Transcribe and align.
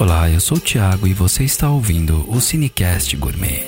Olá, 0.00 0.30
eu 0.30 0.38
sou 0.38 0.58
o 0.58 0.60
Thiago 0.60 1.08
e 1.08 1.12
você 1.12 1.42
está 1.42 1.68
ouvindo 1.68 2.24
o 2.30 2.40
Cinecast 2.40 3.16
Gourmet, 3.16 3.64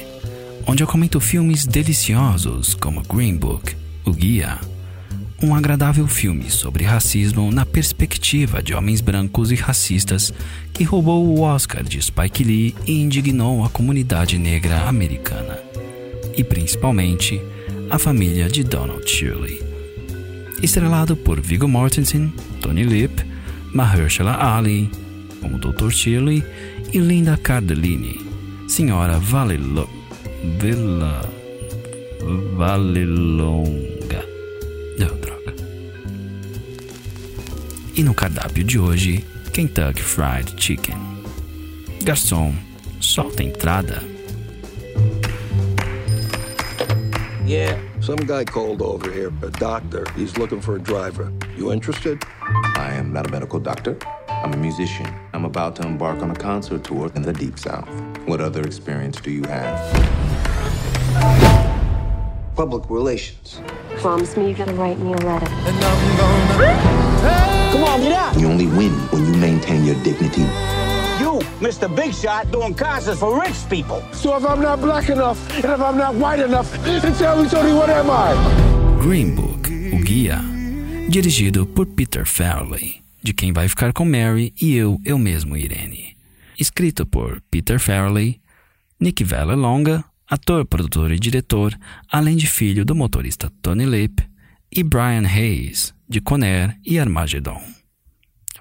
onde 0.65 0.81
eu 0.81 0.87
comento 0.87 1.19
filmes 1.19 1.67
deliciosos 1.67 2.73
como 2.73 3.03
Green 3.03 3.37
Book, 3.37 3.75
O 4.05 4.13
Guia, 4.13 4.57
um 5.43 5.57
agradável 5.57 6.07
filme 6.07 6.49
sobre 6.49 6.85
racismo 6.85 7.51
na 7.51 7.67
perspectiva 7.67 8.63
de 8.63 8.73
homens 8.73 9.01
brancos 9.01 9.51
e 9.51 9.57
racistas 9.57 10.33
que 10.73 10.85
roubou 10.85 11.27
o 11.27 11.41
Oscar 11.41 11.83
de 11.83 12.01
Spike 12.01 12.45
Lee 12.45 12.77
e 12.87 13.01
indignou 13.01 13.65
a 13.65 13.69
comunidade 13.69 14.39
negra 14.39 14.83
americana, 14.83 15.59
e 16.37 16.45
principalmente 16.45 17.43
a 17.91 17.99
família 17.99 18.49
de 18.49 18.63
Donald 18.63 19.05
Shirley. 19.05 19.61
Estrelado 20.63 21.17
por 21.17 21.41
Viggo 21.41 21.67
Mortensen, 21.67 22.33
Tony 22.61 22.85
Lip, 22.85 23.21
Mahershala 23.75 24.37
Ali, 24.57 24.89
como 25.41 25.59
Dr. 25.59 25.91
Shirley 25.91 26.45
e 26.93 26.99
Linda 26.99 27.37
Cardellini, 27.37 28.21
Senhora 28.69 29.19
Valelo, 29.19 29.89
Villa, 30.59 31.29
Valelonga. 32.57 34.25
Não, 34.99 35.17
droga. 35.17 35.55
E 37.97 38.03
no 38.03 38.15
cardápio 38.15 38.65
de 38.65 38.79
hoje, 38.79 39.25
Kentucky 39.53 40.03
Fried 40.03 40.55
Chicken. 40.57 40.97
Garçom, 42.05 42.55
solta 43.01 43.43
a 43.43 43.47
entrada. 43.47 44.03
Yeah, 47.47 47.81
some 48.01 48.25
guy 48.27 48.45
called 48.45 48.81
over 48.81 49.11
here, 49.11 49.33
a 49.43 49.51
doctor. 49.51 50.07
He's 50.17 50.37
looking 50.39 50.61
for 50.61 50.77
a 50.77 50.79
driver. 50.79 51.33
You 51.57 51.73
interested? 51.73 52.23
I 52.77 52.93
am 52.93 53.13
not 53.13 53.27
a 53.27 53.31
medical 53.31 53.59
doctor. 53.59 53.99
I'm 54.43 54.55
a 54.55 54.57
musician. 54.57 55.07
I'm 55.35 55.45
about 55.45 55.77
to 55.77 55.83
embark 55.83 56.23
on 56.23 56.31
a 56.31 56.35
concert 56.35 56.83
tour 56.85 57.11
in 57.15 57.23
the 57.23 57.33
Deep 57.33 57.59
South. 57.59 57.89
What 58.27 58.41
other 58.41 58.63
experience 58.63 59.21
do 59.21 59.31
you 59.31 59.43
have? 59.45 59.79
Public 62.57 62.89
relations. 62.89 63.61
Promise 63.99 64.37
me 64.37 64.47
you're 64.47 64.57
gonna 64.57 64.75
write 64.75 64.99
me 64.99 65.13
a 65.13 65.17
letter. 65.19 65.47
Come 67.73 67.85
on, 67.85 68.01
get 68.01 68.13
out! 68.13 68.39
You 68.39 68.49
only 68.49 68.67
win 68.67 68.93
when 69.13 69.27
you 69.27 69.35
maintain 69.39 69.85
your 69.85 69.97
dignity. 70.03 70.47
You, 71.21 71.41
Mr. 71.61 71.95
Big 71.95 72.15
Shot, 72.15 72.51
doing 72.51 72.75
concerts 72.75 73.21
for 73.21 73.39
rich 73.39 73.69
people. 73.69 74.03
So 74.13 74.37
if 74.37 74.45
I'm 74.47 74.63
not 74.63 74.81
black 74.81 75.11
enough, 75.11 75.39
and 75.55 75.65
if 75.67 75.81
I'm 75.81 75.99
not 75.99 76.15
white 76.15 76.41
enough, 76.41 76.71
then 76.83 77.15
tell 77.15 77.43
me, 77.43 77.49
Tony, 77.49 77.75
what 77.75 77.91
am 77.91 78.11
I? 78.11 78.35
Green 79.01 79.35
Book, 79.37 79.69
O 79.69 79.99
Guia, 80.03 80.41
dirigido 81.11 81.67
por 81.67 81.87
Peter 81.87 82.25
Farrelly, 82.25 83.03
de 83.23 83.33
quem 83.33 83.53
vai 83.53 83.69
ficar 83.69 83.93
com 83.93 84.05
Mary 84.05 84.53
e 84.61 84.75
eu, 84.75 85.01
eu 85.05 85.19
mesmo, 85.19 85.57
Irene. 85.57 86.17
Escrito 86.59 87.07
por 87.07 87.43
Peter 87.51 87.79
Farrelly, 87.79 88.41
Nick 88.99 89.25
Vallelonga, 89.25 90.05
ator, 90.29 90.65
produtor 90.65 91.11
e 91.11 91.19
diretor, 91.19 91.79
além 92.11 92.37
de 92.37 92.47
filho 92.47 92.85
do 92.85 92.95
motorista 92.95 93.53
Tony 93.63 93.85
Lip, 93.85 94.23
e 94.71 94.83
Brian 94.83 95.27
Hayes, 95.27 95.93
de 96.09 96.21
Conair 96.21 96.79
e 96.85 96.99
Armageddon. 96.99 97.61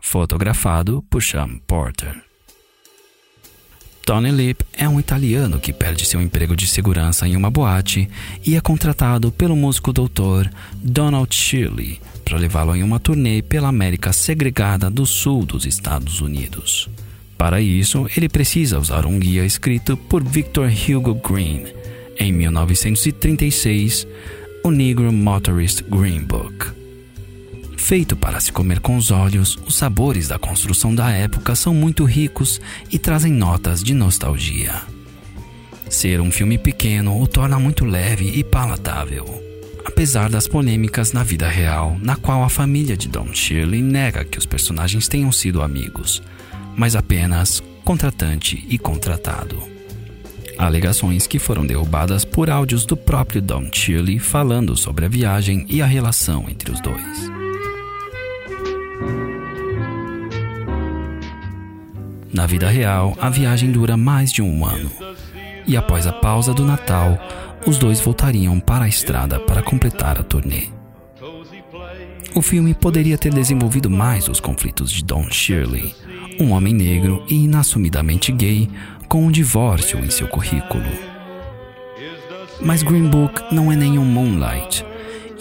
Fotografado 0.02 1.04
por 1.10 1.22
Sean 1.22 1.60
Porter. 1.68 2.29
Tony 4.10 4.32
Lip 4.32 4.66
é 4.76 4.90
um 4.90 5.00
italiano 5.00 5.60
que 5.60 5.72
perde 5.72 6.04
seu 6.04 6.20
emprego 6.20 6.56
de 6.56 6.66
segurança 6.66 7.28
em 7.28 7.36
uma 7.36 7.52
boate 7.52 8.10
e 8.44 8.56
é 8.56 8.60
contratado 8.60 9.32
pelo 9.32 9.56
músico 9.56 9.94
doutor 9.94 10.50
Donald 10.74 11.32
Shirley 11.32 12.02
para 12.26 12.40
levá-lo 12.40 12.76
em 12.76 12.82
uma 12.82 13.00
turnê 13.00 13.44
pela 13.44 13.68
América 13.68 14.12
segregada 14.12 14.90
do 14.90 15.06
sul 15.06 15.46
dos 15.46 15.64
Estados 15.64 16.22
Unidos. 16.22 16.90
Para 17.38 17.62
isso, 17.62 18.08
ele 18.18 18.28
precisa 18.28 18.80
usar 18.80 19.06
um 19.06 19.20
guia 19.20 19.46
escrito 19.46 19.96
por 19.96 20.24
Victor 20.24 20.72
Hugo 20.72 21.14
Green 21.14 21.68
em 22.18 22.34
1936, 22.34 24.08
o 24.64 24.72
Negro 24.72 25.14
Motorist 25.14 25.84
Green 25.84 26.22
Book. 26.24 26.79
Feito 27.80 28.16
para 28.16 28.40
se 28.40 28.52
comer 28.52 28.82
com 28.82 28.98
os 28.98 29.10
olhos, 29.10 29.58
os 29.66 29.76
sabores 29.76 30.28
da 30.28 30.38
construção 30.38 30.94
da 30.94 31.10
época 31.10 31.56
são 31.56 31.74
muito 31.74 32.04
ricos 32.04 32.62
e 32.92 33.00
trazem 33.00 33.32
notas 33.32 33.82
de 33.82 33.96
nostalgia. 33.96 34.84
Ser 35.90 36.22
um 36.22 36.30
filme 36.30 36.60
pequeno 36.60 37.20
o 37.20 37.26
torna 37.26 37.58
muito 37.58 37.86
leve 37.86 38.30
e 38.38 38.44
palatável, 38.44 39.26
apesar 39.84 40.30
das 40.30 40.46
polêmicas 40.46 41.14
na 41.14 41.24
vida 41.24 41.48
real, 41.48 41.98
na 42.00 42.16
qual 42.16 42.44
a 42.44 42.50
família 42.50 42.96
de 42.96 43.08
Don 43.08 43.34
Shirley 43.34 43.82
nega 43.82 44.24
que 44.24 44.38
os 44.38 44.46
personagens 44.46 45.08
tenham 45.08 45.32
sido 45.32 45.64
amigos, 45.64 46.22
mas 46.76 46.96
apenas 46.96 47.64
contratante 47.84 48.68
e 48.70 48.78
contratado. 48.78 49.64
Alegações 50.60 51.26
que 51.26 51.40
foram 51.40 51.66
derrubadas 51.66 52.24
por 52.24 52.52
áudios 52.52 52.86
do 52.86 52.96
próprio 52.96 53.42
Don 53.42 53.68
Shirley 53.74 54.20
falando 54.20 54.78
sobre 54.78 55.06
a 55.06 55.10
viagem 55.10 55.66
e 55.70 55.82
a 55.82 55.88
relação 55.88 56.46
entre 56.48 56.72
os 56.72 56.80
dois. 56.82 57.39
Na 62.32 62.46
vida 62.46 62.70
real, 62.70 63.18
a 63.20 63.30
viagem 63.30 63.72
dura 63.72 63.98
mais 63.98 64.32
de 64.32 64.42
um 64.42 64.66
ano. 64.66 64.92
E 65.66 65.76
após 65.76 66.06
a 66.06 66.14
pausa 66.14 66.54
do 66.54 66.64
Natal, 66.64 67.18
os 67.66 67.78
dois 67.78 68.00
voltariam 68.00 68.60
para 68.60 68.86
a 68.86 68.88
estrada 68.88 69.40
para 69.40 69.64
completar 69.64 70.20
a 70.20 70.24
turnê. 70.24 70.68
O 72.36 72.42
filme 72.42 72.74
poderia 72.74 73.18
ter 73.18 73.34
desenvolvido 73.34 73.90
mais 73.90 74.28
os 74.28 74.40
conflitos 74.40 74.92
de 74.92 75.04
Don 75.04 75.30
Shirley, 75.30 75.96
um 76.40 76.52
homem 76.52 76.74
negro 76.74 77.24
e 77.28 77.44
inassumidamente 77.46 78.32
gay 78.32 78.70
com 79.08 79.26
um 79.26 79.32
divórcio 79.32 80.00
em 80.00 80.10
seu 80.12 80.28
currículo. 80.28 80.86
Mas 82.62 82.84
Green 82.84 83.08
Book 83.08 83.42
não 83.52 83.72
é 83.72 83.76
nenhum 83.76 84.06
Moonlight, 84.06 84.86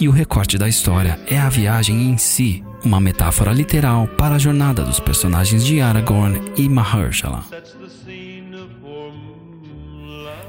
e 0.01 0.09
o 0.09 0.13
recorte 0.13 0.57
da 0.57 0.69
história 0.69 1.19
é 1.27 1.39
a 1.39 1.49
viagem 1.49 2.09
em 2.09 2.17
si, 2.17 2.63
uma 2.85 3.01
metáfora 3.01 3.53
literal 3.53 4.07
para 4.07 4.37
a 4.37 4.39
jornada 4.39 4.85
dos 4.85 5.01
personagens 5.01 5.65
de 5.65 5.81
Aragorn 5.81 6.41
e 6.57 6.69
Mahershala. 6.69 7.45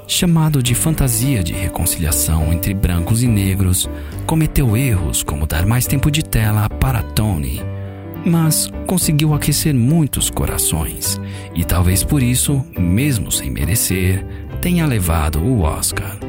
Chamado 0.08 0.62
de 0.62 0.74
fantasia 0.74 1.44
de 1.44 1.54
reconciliação 1.54 2.52
entre 2.52 2.74
brancos 2.74 3.22
e 3.22 3.28
negros, 3.28 3.90
cometeu 4.26 4.76
erros 4.76 5.24
como 5.24 5.46
dar 5.46 5.66
mais 5.66 5.86
tempo 5.86 6.10
de 6.10 6.24
tela 6.24 6.68
para 6.70 7.02
Tony, 7.02 7.62
mas 8.26 8.72
conseguiu 8.86 9.34
aquecer 9.34 9.74
muitos 9.74 10.30
corações 10.30 11.20
e 11.56 11.64
talvez 11.64 12.04
por 12.04 12.22
isso, 12.22 12.64
mesmo 12.78 13.32
sem 13.32 13.50
merecer, 13.50 14.26
tenha 14.62 14.86
levado 14.86 15.40
o 15.40 15.62
Oscar. 15.62 16.29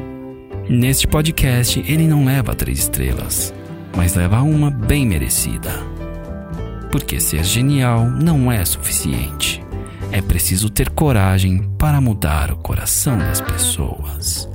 Neste 0.71 1.05
podcast, 1.05 1.83
ele 1.85 2.07
não 2.07 2.23
leva 2.23 2.55
três 2.55 2.79
estrelas, 2.79 3.53
mas 3.93 4.15
leva 4.15 4.41
uma 4.41 4.71
bem 4.71 5.05
merecida. 5.05 5.69
Porque 6.89 7.19
ser 7.19 7.43
genial 7.43 8.05
não 8.05 8.49
é 8.49 8.63
suficiente. 8.63 9.61
É 10.13 10.21
preciso 10.21 10.69
ter 10.69 10.89
coragem 10.91 11.61
para 11.77 11.99
mudar 11.99 12.51
o 12.51 12.55
coração 12.55 13.17
das 13.17 13.41
pessoas. 13.41 14.47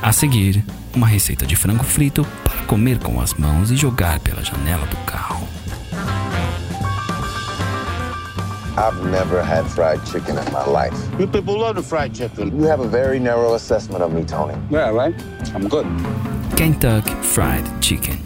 A 0.00 0.12
seguir, 0.12 0.64
uma 0.94 1.08
receita 1.08 1.44
de 1.44 1.56
frango 1.56 1.82
frito 1.82 2.24
para 2.44 2.62
comer 2.66 3.00
com 3.00 3.20
as 3.20 3.34
mãos 3.34 3.72
e 3.72 3.76
jogar 3.76 4.20
pela 4.20 4.44
janela 4.44 4.86
do 4.86 4.96
carro. 4.98 5.59
I've 8.80 9.04
never 9.10 9.42
had 9.42 9.66
fried 9.66 10.00
chicken 10.06 10.38
in 10.38 10.52
my 10.52 10.64
life. 10.64 10.96
You 11.18 11.26
people 11.26 11.58
love 11.58 11.74
the 11.74 11.82
fried 11.82 12.14
chicken. 12.14 12.58
You 12.58 12.66
have 12.66 12.80
a 12.80 12.88
very 12.88 13.20
narrow 13.20 13.52
assessment 13.54 14.02
of 14.02 14.14
me, 14.14 14.24
Tony. 14.24 14.54
Yeah, 14.70 14.90
right? 14.90 15.14
I'm 15.54 15.68
good. 15.68 15.86
Kentucky 16.56 17.14
Fried 17.20 17.64
Chicken. 17.82 18.18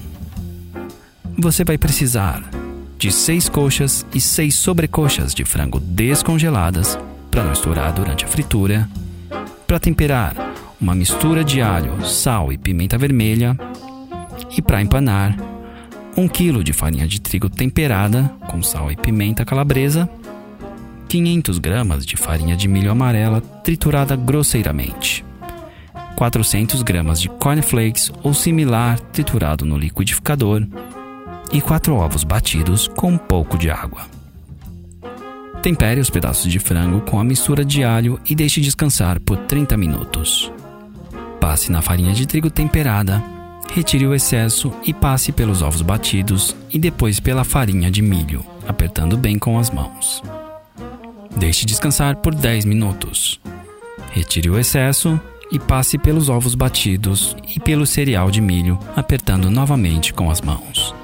Você 1.36 1.64
vai 1.64 1.76
precisar 1.76 2.40
de 2.96 3.10
seis 3.10 3.48
coxas 3.48 4.06
e 4.14 4.20
seis 4.20 4.54
sobrecoxas 4.54 5.34
de 5.34 5.44
frango 5.44 5.80
descongeladas 5.80 6.96
para 7.32 7.42
não 7.42 7.52
estourar 7.52 7.92
durante 7.92 8.24
a 8.24 8.28
fritura. 8.28 8.88
Para 9.66 9.80
temperar, 9.80 10.36
uma 10.80 10.94
mistura 10.94 11.42
de 11.42 11.60
alho, 11.60 12.06
sal 12.06 12.52
e 12.52 12.58
pimenta 12.58 12.96
vermelha. 12.96 13.58
E 14.56 14.62
para 14.62 14.80
empanar, 14.80 15.36
um 16.16 16.28
quilo 16.28 16.62
de 16.62 16.72
farinha 16.72 17.08
de 17.08 17.20
trigo 17.20 17.50
temperada 17.50 18.30
com 18.46 18.62
sal 18.62 18.92
e 18.92 18.96
pimenta 18.96 19.44
calabresa 19.44 20.08
500 21.14 21.58
gramas 21.58 22.04
de 22.04 22.16
farinha 22.16 22.56
de 22.56 22.66
milho 22.66 22.90
amarela 22.90 23.40
triturada 23.40 24.16
grosseiramente, 24.16 25.24
400 26.16 26.82
gramas 26.82 27.20
de 27.20 27.28
cornflakes 27.28 28.10
ou 28.20 28.34
similar 28.34 28.98
triturado 28.98 29.64
no 29.64 29.78
liquidificador 29.78 30.66
e 31.52 31.60
4 31.60 31.94
ovos 31.94 32.24
batidos 32.24 32.88
com 32.88 33.12
um 33.12 33.16
pouco 33.16 33.56
de 33.56 33.70
água. 33.70 34.02
Tempere 35.62 36.00
os 36.00 36.10
pedaços 36.10 36.50
de 36.50 36.58
frango 36.58 37.00
com 37.02 37.20
a 37.20 37.24
mistura 37.24 37.64
de 37.64 37.84
alho 37.84 38.18
e 38.28 38.34
deixe 38.34 38.60
descansar 38.60 39.20
por 39.20 39.36
30 39.36 39.76
minutos. 39.76 40.50
Passe 41.40 41.70
na 41.70 41.80
farinha 41.80 42.12
de 42.12 42.26
trigo 42.26 42.50
temperada, 42.50 43.22
retire 43.72 44.04
o 44.04 44.16
excesso 44.16 44.72
e 44.84 44.92
passe 44.92 45.30
pelos 45.30 45.62
ovos 45.62 45.80
batidos 45.80 46.56
e 46.72 46.76
depois 46.76 47.20
pela 47.20 47.44
farinha 47.44 47.88
de 47.88 48.02
milho, 48.02 48.44
apertando 48.66 49.16
bem 49.16 49.38
com 49.38 49.60
as 49.60 49.70
mãos. 49.70 50.20
Deixe 51.36 51.66
descansar 51.66 52.16
por 52.16 52.34
10 52.34 52.64
minutos. 52.64 53.40
Retire 54.12 54.48
o 54.48 54.58
excesso 54.58 55.20
e 55.50 55.58
passe 55.58 55.98
pelos 55.98 56.28
ovos 56.28 56.54
batidos 56.54 57.36
e 57.54 57.60
pelo 57.60 57.86
cereal 57.86 58.30
de 58.30 58.40
milho, 58.40 58.78
apertando 58.96 59.50
novamente 59.50 60.12
com 60.12 60.30
as 60.30 60.40
mãos. 60.40 60.94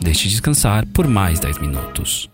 Deixe 0.00 0.28
descansar 0.28 0.86
por 0.86 1.06
mais 1.06 1.40
10 1.40 1.58
minutos. 1.58 2.30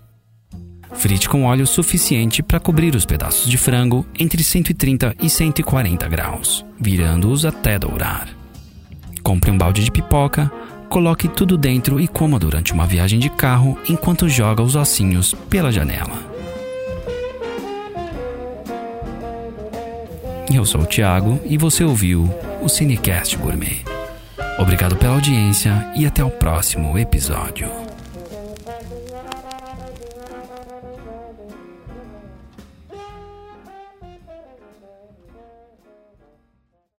Frite 0.93 1.29
com 1.29 1.45
óleo 1.45 1.67
suficiente 1.67 2.43
para 2.43 2.61
cobrir 2.61 2.95
os 2.95 3.05
pedaços 3.05 3.51
de 3.51 3.59
frango 3.59 4.07
entre 4.19 4.43
130 4.43 5.15
e 5.21 5.29
140 5.29 6.09
graus, 6.09 6.65
virando-os 6.79 7.45
até 7.45 7.79
dourar. 7.79 8.29
Compre 9.23 9.51
um 9.51 9.59
balde 9.59 9.85
de 9.85 9.91
pipoca, 9.91 10.51
coloque 10.89 11.29
tudo 11.29 11.59
dentro 11.59 12.01
e 12.01 12.07
coma 12.07 12.39
durante 12.39 12.73
uma 12.73 12.87
viagem 12.87 13.19
de 13.19 13.29
carro 13.29 13.79
enquanto 13.89 14.29
joga 14.29 14.63
os 14.63 14.77
ossinhos 14.77 15.35
pela 15.51 15.73
janela. 15.73 16.36
Eu 20.53 20.65
sou 20.65 20.83
o 20.83 20.87
Thiago 20.87 21.41
e 21.45 21.59
você 21.59 21.83
ouviu 21.83 22.31
o 22.63 22.69
Cinecast 22.69 23.37
Gourmet. 23.37 23.83
Obrigado 24.59 24.97
pela 24.97 25.15
audiência 25.15 25.93
e 25.97 26.07
até 26.07 26.25
o 26.25 26.31
próximo 26.31 26.97
episódio. 26.97 27.86